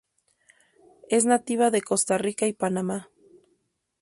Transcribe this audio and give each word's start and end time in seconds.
Es 1.09 1.25
nativa 1.25 1.69
de 1.69 1.83
Costa 1.83 2.17
Rica 2.17 2.47
y 2.47 2.53
Panamá. 2.53 3.11